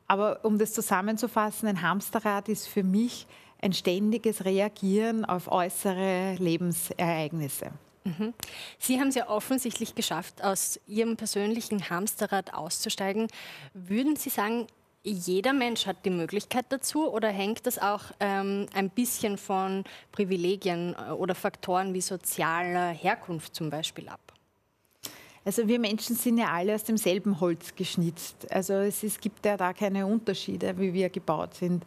Aber 0.06 0.44
um 0.44 0.58
das 0.58 0.72
zusammenzufassen, 0.72 1.68
ein 1.68 1.82
Hamsterrad 1.82 2.48
ist 2.48 2.66
für 2.66 2.82
mich 2.82 3.26
ein 3.60 3.72
ständiges 3.72 4.44
Reagieren 4.44 5.24
auf 5.24 5.50
äußere 5.50 6.36
Lebensereignisse. 6.38 7.72
Mhm. 8.04 8.32
Sie 8.78 8.98
haben 8.98 9.08
es 9.08 9.14
ja 9.14 9.28
offensichtlich 9.28 9.94
geschafft, 9.94 10.42
aus 10.42 10.80
Ihrem 10.86 11.16
persönlichen 11.16 11.90
Hamsterrad 11.90 12.54
auszusteigen. 12.54 13.28
Würden 13.74 14.16
Sie 14.16 14.30
sagen, 14.30 14.66
jeder 15.02 15.52
Mensch 15.52 15.86
hat 15.86 16.04
die 16.04 16.10
Möglichkeit 16.10 16.66
dazu 16.68 17.10
oder 17.10 17.28
hängt 17.28 17.66
das 17.66 17.78
auch 17.78 18.04
ähm, 18.20 18.66
ein 18.74 18.90
bisschen 18.90 19.38
von 19.38 19.84
Privilegien 20.12 20.94
äh, 20.94 21.12
oder 21.12 21.34
Faktoren 21.34 21.94
wie 21.94 22.02
sozialer 22.02 22.90
Herkunft 22.90 23.54
zum 23.54 23.70
Beispiel 23.70 24.08
ab? 24.08 24.20
Also 25.42 25.66
wir 25.66 25.78
Menschen 25.78 26.16
sind 26.16 26.36
ja 26.36 26.48
alle 26.48 26.74
aus 26.74 26.84
demselben 26.84 27.40
Holz 27.40 27.74
geschnitzt. 27.74 28.50
Also 28.52 28.74
es, 28.74 29.02
es 29.02 29.18
gibt 29.18 29.44
ja 29.46 29.56
da 29.56 29.72
keine 29.72 30.06
Unterschiede, 30.06 30.78
wie 30.78 30.92
wir 30.92 31.08
gebaut 31.08 31.54
sind. 31.54 31.82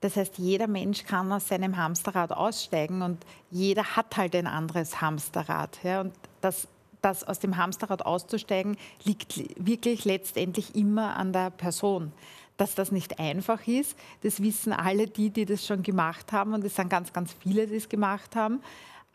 Das 0.00 0.16
heißt, 0.16 0.38
jeder 0.38 0.66
Mensch 0.66 1.04
kann 1.04 1.32
aus 1.32 1.48
seinem 1.48 1.76
Hamsterrad 1.76 2.32
aussteigen 2.32 3.02
und 3.02 3.24
jeder 3.50 3.96
hat 3.96 4.16
halt 4.16 4.34
ein 4.36 4.46
anderes 4.46 5.00
Hamsterrad. 5.00 5.78
Ja, 5.82 6.02
und 6.02 6.12
das, 6.40 6.68
das 7.00 7.24
aus 7.24 7.38
dem 7.38 7.56
Hamsterrad 7.56 8.04
auszusteigen, 8.04 8.76
liegt 9.04 9.42
wirklich 9.64 10.04
letztendlich 10.04 10.74
immer 10.74 11.16
an 11.16 11.32
der 11.32 11.50
Person. 11.50 12.12
Dass 12.58 12.74
das 12.74 12.90
nicht 12.92 13.18
einfach 13.18 13.66
ist, 13.66 13.96
das 14.22 14.42
wissen 14.42 14.72
alle 14.72 15.06
die, 15.06 15.30
die 15.30 15.44
das 15.44 15.66
schon 15.66 15.82
gemacht 15.82 16.32
haben 16.32 16.54
und 16.54 16.64
es 16.64 16.76
sind 16.76 16.88
ganz, 16.88 17.12
ganz 17.12 17.34
viele, 17.42 17.66
die 17.66 17.76
es 17.76 17.88
gemacht 17.88 18.34
haben 18.36 18.60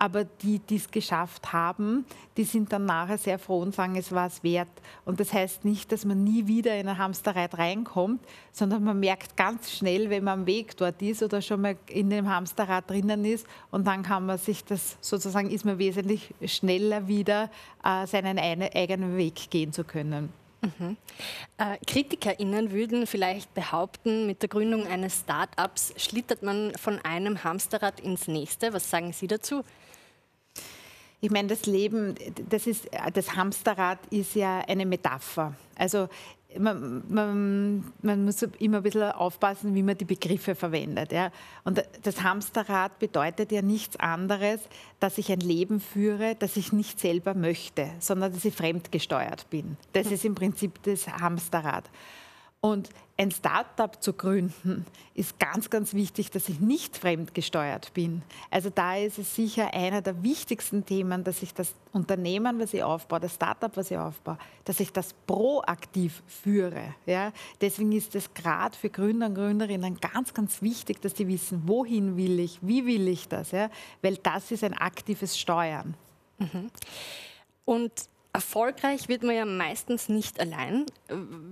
aber 0.01 0.23
die, 0.23 0.57
die 0.57 0.77
es 0.77 0.89
geschafft 0.89 1.53
haben, 1.53 2.05
die 2.35 2.43
sind 2.43 2.73
dann 2.73 2.85
nachher 2.85 3.19
sehr 3.19 3.37
froh 3.37 3.59
und 3.59 3.75
sagen, 3.75 3.95
es 3.95 4.11
war 4.11 4.25
es 4.25 4.41
wert. 4.41 4.67
Und 5.05 5.19
das 5.19 5.31
heißt 5.31 5.63
nicht, 5.63 5.91
dass 5.91 6.05
man 6.05 6.23
nie 6.23 6.47
wieder 6.47 6.73
in 6.73 6.87
eine 6.87 6.97
Hamsterrad 6.97 7.59
reinkommt, 7.59 8.19
sondern 8.51 8.83
man 8.83 8.99
merkt 8.99 9.37
ganz 9.37 9.71
schnell, 9.71 10.09
wenn 10.09 10.23
man 10.23 10.39
am 10.39 10.45
Weg 10.47 10.75
dort 10.75 10.99
ist 11.03 11.21
oder 11.21 11.39
schon 11.43 11.61
mal 11.61 11.75
in 11.85 12.09
dem 12.09 12.27
Hamsterrad 12.27 12.89
drinnen 12.89 13.25
ist 13.25 13.45
und 13.69 13.85
dann 13.85 14.01
kann 14.01 14.25
man 14.25 14.39
sich 14.39 14.65
das 14.65 14.97
sozusagen, 15.01 15.51
ist 15.51 15.65
man 15.65 15.77
wesentlich 15.77 16.33
schneller 16.47 17.07
wieder 17.07 17.51
äh, 17.83 18.07
seinen 18.07 18.39
eigenen 18.39 19.17
Weg 19.17 19.51
gehen 19.51 19.71
zu 19.71 19.83
können. 19.83 20.33
Mhm. 20.61 20.97
Äh, 21.57 21.77
KritikerInnen 21.87 22.71
würden 22.71 23.07
vielleicht 23.07 23.53
behaupten, 23.53 24.27
mit 24.27 24.41
der 24.41 24.49
Gründung 24.49 24.85
eines 24.85 25.21
Start-ups 25.21 25.93
schlittert 25.97 26.43
man 26.43 26.73
von 26.75 26.99
einem 26.99 27.43
Hamsterrad 27.43 27.99
ins 27.99 28.27
nächste. 28.27 28.73
Was 28.73 28.89
sagen 28.89 29.11
Sie 29.11 29.27
dazu? 29.27 29.63
Ich 31.19 31.29
meine, 31.29 31.47
das 31.47 31.65
Leben, 31.67 32.15
das, 32.49 32.65
ist, 32.65 32.89
das 33.13 33.35
Hamsterrad 33.35 33.99
ist 34.09 34.35
ja 34.35 34.59
eine 34.67 34.85
Metapher. 34.85 35.55
Also 35.75 36.09
man, 36.59 37.03
man, 37.07 37.93
man, 38.01 38.25
muss 38.25 38.41
immer 38.59 38.77
ein 38.77 38.83
bisschen 38.83 39.11
aufpassen, 39.11 39.75
wie 39.75 39.83
man 39.83 39.97
die 39.97 40.05
Begriffe 40.05 40.55
verwendet. 40.55 41.11
Ja. 41.11 41.31
Und 41.63 41.83
das 42.03 42.23
Hamsterrad 42.23 42.99
bedeutet 42.99 43.51
ja 43.51 43.61
nichts 43.61 43.97
anderes, 43.97 44.59
dass 44.99 45.17
ich 45.17 45.31
ein 45.31 45.39
Leben 45.39 45.79
führe, 45.79 46.35
das 46.37 46.57
ich 46.57 46.73
nicht 46.73 46.99
selber 46.99 47.33
möchte, 47.33 47.89
sondern 47.99 48.33
dass 48.33 48.45
ich 48.45 48.53
fremdgesteuert 48.53 49.49
bin. 49.49 49.77
Das 49.93 50.07
ist 50.07 50.25
im 50.25 50.35
Prinzip 50.35 50.81
das 50.83 51.07
Hamsterrad. 51.07 51.89
Und 52.63 52.89
ein 53.17 53.31
Startup 53.31 54.01
zu 54.01 54.13
gründen, 54.13 54.85
ist 55.15 55.39
ganz, 55.39 55.71
ganz 55.71 55.95
wichtig, 55.95 56.29
dass 56.29 56.47
ich 56.47 56.59
nicht 56.59 56.95
fremdgesteuert 56.95 57.93
bin. 57.93 58.21
Also 58.51 58.69
da 58.69 58.97
ist 58.97 59.17
es 59.17 59.35
sicher 59.35 59.73
einer 59.73 60.01
der 60.01 60.21
wichtigsten 60.21 60.85
Themen, 60.85 61.23
dass 61.23 61.41
ich 61.41 61.55
das 61.55 61.73
Unternehmen, 61.91 62.59
was 62.59 62.73
ich 62.73 62.83
aufbaue, 62.83 63.19
das 63.19 63.33
Startup, 63.33 63.75
was 63.75 63.89
ich 63.89 63.97
aufbaue, 63.97 64.37
dass 64.65 64.79
ich 64.79 64.93
das 64.93 65.13
proaktiv 65.25 66.21
führe. 66.27 66.95
Ja? 67.07 67.31
Deswegen 67.59 67.91
ist 67.93 68.15
es 68.15 68.31
gerade 68.33 68.77
für 68.77 68.89
Gründer 68.89 69.27
und 69.27 69.35
Gründerinnen 69.35 69.99
ganz, 69.99 70.33
ganz 70.33 70.61
wichtig, 70.61 71.01
dass 71.01 71.15
sie 71.15 71.27
wissen, 71.27 71.63
wohin 71.65 72.15
will 72.15 72.39
ich, 72.39 72.59
wie 72.61 72.85
will 72.85 73.07
ich 73.07 73.27
das, 73.27 73.51
ja? 73.51 73.69
weil 74.03 74.17
das 74.17 74.51
ist 74.51 74.63
ein 74.63 74.73
aktives 74.73 75.37
Steuern. 75.37 75.95
Mhm. 76.37 76.69
Und 77.65 77.91
Erfolgreich 78.33 79.09
wird 79.09 79.23
man 79.23 79.35
ja 79.35 79.45
meistens 79.45 80.07
nicht 80.07 80.39
allein. 80.39 80.85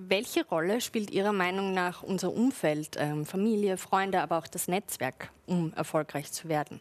Welche 0.08 0.46
Rolle 0.46 0.80
spielt 0.80 1.12
Ihrer 1.12 1.34
Meinung 1.34 1.74
nach 1.74 2.04
unser 2.04 2.32
Umfeld, 2.32 2.96
ähm, 2.98 3.26
Familie, 3.26 3.76
Freunde, 3.76 4.22
aber 4.22 4.38
auch 4.38 4.48
das 4.48 4.70
Netzwerk, 4.70 5.30
um 5.46 5.74
erfolgreich 5.74 6.32
zu 6.32 6.48
werden? 6.48 6.80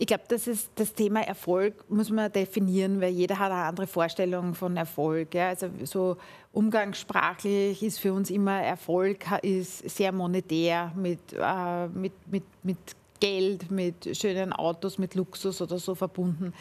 Ich 0.00 0.06
glaube, 0.06 0.24
das 0.28 0.46
ist 0.46 0.70
das 0.76 0.92
Thema 0.92 1.22
Erfolg 1.22 1.90
muss 1.90 2.10
man 2.10 2.30
definieren, 2.30 3.00
weil 3.00 3.12
jeder 3.12 3.38
hat 3.38 3.50
eine 3.50 3.64
andere 3.64 3.86
Vorstellung 3.88 4.54
von 4.54 4.76
Erfolg. 4.76 5.34
Ja. 5.34 5.48
Also 5.48 5.70
so 5.84 6.16
umgangssprachlich 6.52 7.82
ist 7.82 7.98
für 7.98 8.12
uns 8.12 8.30
immer 8.30 8.62
Erfolg 8.62 9.24
ist 9.42 9.88
sehr 9.90 10.12
monetär 10.12 10.92
mit, 10.94 11.18
äh, 11.32 11.88
mit, 11.88 12.12
mit, 12.30 12.44
mit 12.62 12.78
Geld, 13.18 13.70
mit 13.72 14.16
schönen 14.16 14.52
Autos, 14.52 14.98
mit 14.98 15.16
Luxus 15.16 15.60
oder 15.60 15.78
so 15.78 15.96
verbunden. 15.96 16.52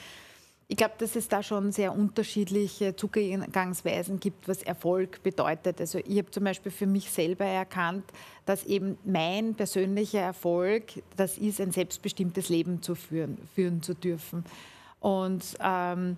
Ich 0.70 0.76
glaube, 0.76 0.96
dass 0.98 1.16
es 1.16 1.30
da 1.30 1.42
schon 1.42 1.72
sehr 1.72 1.94
unterschiedliche 1.94 2.94
Zugangsweisen 2.94 4.20
gibt, 4.20 4.50
was 4.50 4.64
Erfolg 4.64 5.24
bedeutet. 5.24 5.80
Also 5.80 6.00
ich 6.00 6.18
habe 6.18 6.30
zum 6.30 6.44
Beispiel 6.44 6.74
für 6.74 6.88
mich 6.88 7.10
selber 7.10 7.46
erkannt, 7.46 8.04
dass 8.46 8.66
eben 8.66 8.98
mein 9.06 9.56
persönlicher 9.56 10.20
Erfolg, 10.20 11.02
das 11.16 11.38
ist, 11.38 11.62
ein 11.62 11.72
selbstbestimmtes 11.72 12.50
Leben 12.50 12.82
zu 12.82 12.96
führen, 12.96 13.38
führen 13.56 13.82
zu 13.82 13.94
dürfen. 13.94 14.44
Und 15.00 15.56
ähm, 15.64 16.18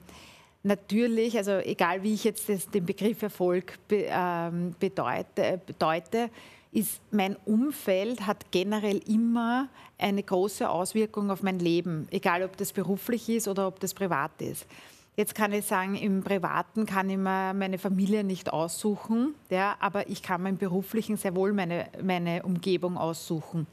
natürlich, 0.63 1.37
also 1.37 1.51
egal 1.59 2.01
wie 2.01 2.15
ich 2.15 2.23
jetzt 2.23 2.49
das, 2.49 2.67
den 2.71 2.87
Begriff 2.87 3.21
Erfolg 3.21 3.77
be, 3.87 4.07
ähm, 4.09 4.73
bedeute, 4.79 5.61
bedeute 5.63 6.31
ist 6.71 7.01
mein 7.11 7.35
Umfeld 7.45 8.27
hat 8.27 8.51
generell 8.51 8.97
immer 9.07 9.69
eine 9.97 10.21
große 10.21 10.69
Auswirkung 10.69 11.31
auf 11.31 11.41
mein 11.41 11.59
Leben, 11.59 12.07
egal 12.11 12.43
ob 12.43 12.57
das 12.57 12.73
beruflich 12.73 13.27
ist 13.29 13.47
oder 13.47 13.67
ob 13.67 13.79
das 13.79 13.93
privat 13.93 14.41
ist. 14.41 14.67
Jetzt 15.15 15.35
kann 15.35 15.51
ich 15.51 15.65
sagen, 15.65 15.95
im 15.95 16.23
Privaten 16.23 16.85
kann 16.85 17.09
ich 17.09 17.17
mir 17.17 17.53
meine 17.53 17.77
Familie 17.77 18.23
nicht 18.23 18.53
aussuchen, 18.53 19.35
ja, 19.49 19.75
aber 19.79 20.09
ich 20.09 20.23
kann 20.23 20.43
mir 20.43 20.49
im 20.49 20.57
Beruflichen 20.57 21.17
sehr 21.17 21.35
wohl 21.35 21.51
meine, 21.51 21.87
meine 22.01 22.43
Umgebung 22.43 22.97
aussuchen. 22.97 23.67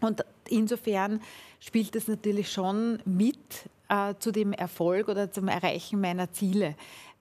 Und 0.00 0.24
insofern 0.48 1.20
spielt 1.60 1.94
das 1.94 2.08
natürlich 2.08 2.50
schon 2.50 2.98
mit 3.04 3.38
äh, 3.88 4.14
zu 4.18 4.32
dem 4.32 4.52
Erfolg 4.52 5.08
oder 5.08 5.30
zum 5.30 5.48
Erreichen 5.48 6.00
meiner 6.00 6.32
Ziele. 6.32 6.74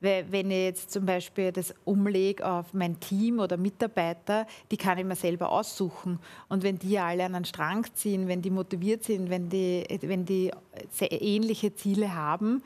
Weil 0.03 0.29
wenn 0.31 0.51
ich 0.51 0.65
jetzt 0.65 0.91
zum 0.91 1.05
Beispiel 1.05 1.53
das 1.53 1.73
umlege 1.85 2.45
auf 2.45 2.73
mein 2.73 2.99
Team 2.99 3.39
oder 3.39 3.55
Mitarbeiter, 3.55 4.45
die 4.69 4.75
kann 4.75 4.97
ich 4.97 5.05
mir 5.05 5.15
selber 5.15 5.49
aussuchen. 5.49 6.19
Und 6.49 6.61
wenn 6.61 6.77
die 6.77 6.99
alle 6.99 7.23
an 7.23 7.35
einen 7.35 7.45
Strang 7.45 7.85
ziehen, 7.93 8.27
wenn 8.27 8.41
die 8.41 8.49
motiviert 8.49 9.05
sind, 9.05 9.29
wenn 9.29 9.47
die, 9.47 9.85
wenn 10.01 10.25
die 10.25 10.51
ähnliche 10.99 11.73
Ziele 11.73 12.13
haben, 12.13 12.61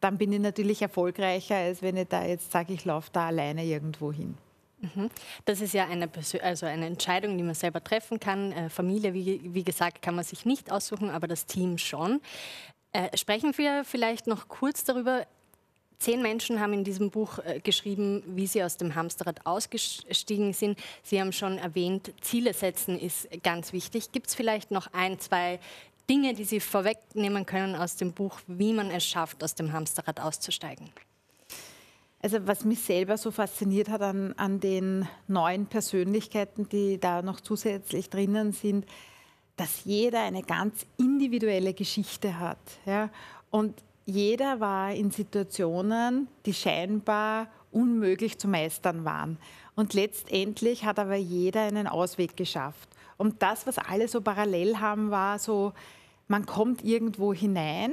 dann 0.00 0.18
bin 0.18 0.32
ich 0.32 0.40
natürlich 0.40 0.82
erfolgreicher, 0.82 1.54
als 1.54 1.80
wenn 1.80 1.96
ich 1.96 2.08
da 2.08 2.24
jetzt 2.24 2.50
sage, 2.50 2.72
ich 2.72 2.84
laufe 2.84 3.10
da 3.12 3.28
alleine 3.28 3.64
irgendwo 3.64 4.12
hin. 4.12 4.34
Mhm. 4.80 5.10
Das 5.44 5.60
ist 5.60 5.74
ja 5.74 5.86
eine, 5.86 6.10
also 6.42 6.66
eine 6.66 6.86
Entscheidung, 6.86 7.36
die 7.36 7.44
man 7.44 7.54
selber 7.54 7.84
treffen 7.84 8.18
kann. 8.18 8.50
Äh, 8.50 8.68
Familie, 8.68 9.14
wie, 9.14 9.40
wie 9.44 9.62
gesagt, 9.62 10.02
kann 10.02 10.16
man 10.16 10.24
sich 10.24 10.44
nicht 10.44 10.72
aussuchen, 10.72 11.10
aber 11.10 11.28
das 11.28 11.46
Team 11.46 11.78
schon. 11.78 12.20
Äh, 12.92 13.16
sprechen 13.16 13.56
wir 13.56 13.84
vielleicht 13.84 14.26
noch 14.26 14.48
kurz 14.48 14.82
darüber, 14.82 15.26
Zehn 16.00 16.22
Menschen 16.22 16.60
haben 16.60 16.72
in 16.72 16.82
diesem 16.82 17.10
Buch 17.10 17.38
äh, 17.40 17.60
geschrieben, 17.60 18.22
wie 18.26 18.46
sie 18.46 18.64
aus 18.64 18.78
dem 18.78 18.94
Hamsterrad 18.94 19.44
ausgestiegen 19.44 20.54
sind. 20.54 20.78
Sie 21.02 21.20
haben 21.20 21.30
schon 21.30 21.58
erwähnt, 21.58 22.12
Ziele 22.22 22.54
setzen 22.54 22.98
ist 22.98 23.28
ganz 23.42 23.74
wichtig. 23.74 24.10
Gibt 24.10 24.28
es 24.28 24.34
vielleicht 24.34 24.70
noch 24.70 24.92
ein, 24.94 25.20
zwei 25.20 25.60
Dinge, 26.08 26.32
die 26.32 26.44
Sie 26.44 26.58
vorwegnehmen 26.58 27.44
können 27.44 27.76
aus 27.76 27.96
dem 27.96 28.14
Buch, 28.14 28.40
wie 28.46 28.72
man 28.72 28.90
es 28.90 29.04
schafft, 29.04 29.44
aus 29.44 29.54
dem 29.54 29.72
Hamsterrad 29.72 30.20
auszusteigen? 30.20 30.88
Also 32.22 32.46
was 32.46 32.64
mich 32.64 32.80
selber 32.80 33.18
so 33.18 33.30
fasziniert 33.30 33.90
hat 33.90 34.00
an, 34.00 34.32
an 34.38 34.58
den 34.58 35.06
neuen 35.28 35.66
Persönlichkeiten, 35.66 36.66
die 36.68 36.98
da 36.98 37.20
noch 37.20 37.40
zusätzlich 37.40 38.08
drinnen 38.08 38.52
sind, 38.52 38.86
dass 39.56 39.84
jeder 39.84 40.22
eine 40.22 40.42
ganz 40.42 40.86
individuelle 40.96 41.74
Geschichte 41.74 42.38
hat. 42.38 42.58
Ja? 42.86 43.10
Und 43.50 43.82
jeder 44.10 44.60
war 44.60 44.92
in 44.92 45.10
Situationen, 45.10 46.28
die 46.44 46.54
scheinbar 46.54 47.48
unmöglich 47.72 48.38
zu 48.38 48.48
meistern 48.48 49.04
waren. 49.04 49.38
Und 49.76 49.94
letztendlich 49.94 50.84
hat 50.84 50.98
aber 50.98 51.16
jeder 51.16 51.62
einen 51.62 51.86
Ausweg 51.86 52.36
geschafft. 52.36 52.88
Und 53.16 53.42
das, 53.42 53.66
was 53.66 53.78
alle 53.78 54.08
so 54.08 54.20
parallel 54.20 54.80
haben, 54.80 55.10
war 55.10 55.38
so, 55.38 55.72
man 56.28 56.46
kommt 56.46 56.84
irgendwo 56.84 57.32
hinein 57.32 57.92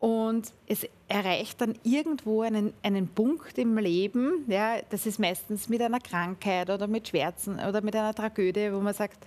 Und 0.00 0.52
es 0.66 0.88
erreicht 1.08 1.60
dann 1.60 1.74
irgendwo 1.82 2.40
einen, 2.40 2.72
einen 2.82 3.06
Punkt 3.08 3.58
im 3.58 3.76
Leben, 3.76 4.44
ja, 4.46 4.80
das 4.88 5.04
ist 5.04 5.18
meistens 5.18 5.68
mit 5.68 5.82
einer 5.82 6.00
Krankheit 6.00 6.70
oder 6.70 6.86
mit 6.86 7.08
Schmerzen 7.08 7.60
oder 7.60 7.82
mit 7.82 7.94
einer 7.94 8.14
Tragödie, 8.14 8.72
wo 8.72 8.80
man 8.80 8.94
sagt, 8.94 9.18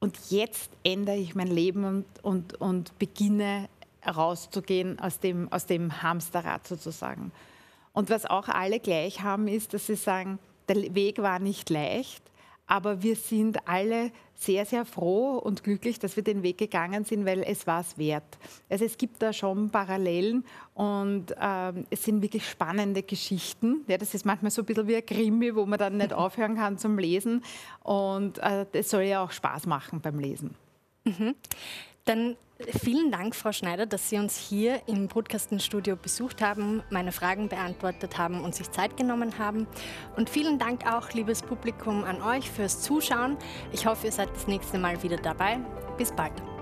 und 0.00 0.18
jetzt 0.30 0.70
ändere 0.82 1.16
ich 1.16 1.36
mein 1.36 1.46
Leben 1.46 1.84
und, 1.84 2.04
und, 2.22 2.60
und 2.60 2.98
beginne 2.98 3.68
rauszugehen 4.06 4.98
aus 4.98 5.20
dem, 5.20 5.52
aus 5.52 5.66
dem 5.66 6.02
Hamsterrad 6.02 6.66
sozusagen. 6.66 7.32
Und 7.92 8.10
was 8.10 8.26
auch 8.26 8.48
alle 8.48 8.80
gleich 8.80 9.22
haben, 9.22 9.48
ist, 9.48 9.74
dass 9.74 9.86
sie 9.86 9.96
sagen, 9.96 10.38
der 10.68 10.94
Weg 10.94 11.22
war 11.22 11.38
nicht 11.38 11.70
leicht, 11.70 12.22
aber 12.66 13.02
wir 13.02 13.14
sind 13.14 13.68
alle 13.68 14.10
sehr, 14.34 14.66
sehr 14.66 14.84
froh 14.84 15.36
und 15.38 15.62
glücklich, 15.62 15.98
dass 15.98 16.16
wir 16.16 16.24
den 16.24 16.42
Weg 16.42 16.58
gegangen 16.58 17.04
sind, 17.04 17.24
weil 17.24 17.42
es 17.42 17.66
war 17.66 17.80
es 17.80 17.96
wert. 17.98 18.38
Also 18.68 18.84
es 18.84 18.96
gibt 18.96 19.22
da 19.22 19.32
schon 19.32 19.70
Parallelen 19.70 20.44
und 20.74 21.34
ähm, 21.40 21.86
es 21.90 22.04
sind 22.04 22.22
wirklich 22.22 22.48
spannende 22.48 23.02
Geschichten. 23.02 23.84
Ja, 23.86 23.98
das 23.98 24.14
ist 24.14 24.24
manchmal 24.24 24.50
so 24.50 24.62
ein 24.62 24.66
bisschen 24.66 24.88
wie 24.88 24.96
ein 24.96 25.06
Krimi, 25.06 25.54
wo 25.54 25.66
man 25.66 25.78
dann 25.78 25.98
nicht 25.98 26.12
aufhören 26.14 26.56
kann 26.56 26.78
zum 26.78 26.98
Lesen. 26.98 27.44
Und 27.82 28.38
es 28.38 28.74
äh, 28.74 28.82
soll 28.82 29.02
ja 29.02 29.22
auch 29.22 29.30
Spaß 29.30 29.66
machen 29.66 30.00
beim 30.00 30.18
Lesen. 30.18 30.54
Mhm. 31.04 31.34
Dann 32.06 32.36
vielen 32.60 33.10
Dank, 33.10 33.34
Frau 33.34 33.52
Schneider, 33.52 33.86
dass 33.86 34.08
Sie 34.08 34.18
uns 34.18 34.36
hier 34.36 34.80
im 34.86 35.08
Podcastenstudio 35.08 35.96
besucht 35.96 36.40
haben, 36.40 36.82
meine 36.90 37.12
Fragen 37.12 37.48
beantwortet 37.48 38.18
haben 38.18 38.42
und 38.42 38.54
sich 38.54 38.70
Zeit 38.70 38.96
genommen 38.96 39.38
haben. 39.38 39.66
Und 40.16 40.30
vielen 40.30 40.58
Dank 40.58 40.86
auch, 40.86 41.12
liebes 41.12 41.42
Publikum, 41.42 42.04
an 42.04 42.22
euch 42.22 42.50
fürs 42.50 42.80
Zuschauen. 42.80 43.36
Ich 43.72 43.86
hoffe, 43.86 44.06
ihr 44.06 44.12
seid 44.12 44.30
das 44.34 44.46
nächste 44.46 44.78
Mal 44.78 45.02
wieder 45.02 45.16
dabei. 45.16 45.58
Bis 45.98 46.12
bald. 46.12 46.53